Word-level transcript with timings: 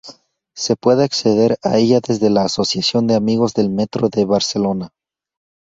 Se 0.55 0.75
puede 0.75 1.03
acceder 1.03 1.59
a 1.63 1.77
ella 1.77 1.99
desde 1.99 2.31
la 2.31 2.45
Asociación 2.45 3.05
de 3.05 3.13
Amigos 3.13 3.53
del 3.53 3.69
Metro 3.69 4.09
de 4.09 4.25
Barcelona. 4.25 4.89